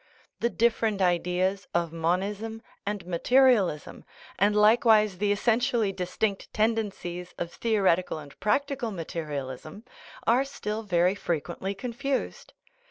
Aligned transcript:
The 0.39 0.49
different 0.49 0.99
ideas 0.99 1.67
of 1.75 1.93
monism 1.93 2.63
and 2.87 3.05
materialism, 3.05 4.03
and 4.39 4.55
likewise 4.55 5.19
the 5.19 5.31
essentially 5.31 5.91
distinct 5.91 6.51
tendencies 6.55 7.35
of 7.37 7.51
theoreti 7.51 8.01
cal 8.07 8.17
and 8.17 8.39
practical 8.39 8.89
materialism, 8.89 9.85
are 10.25 10.43
still 10.43 10.81
very 10.81 11.13
frequently 11.13 11.75
confused. 11.75 12.53